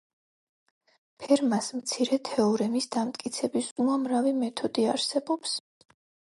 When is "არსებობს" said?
4.99-5.57